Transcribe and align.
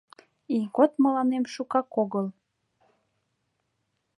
Ийгот 0.55 0.91
мыланем 1.03 1.43
шукак 1.53 1.87
огыл 2.01 2.27